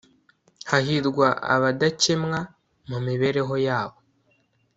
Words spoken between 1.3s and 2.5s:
abadakemwa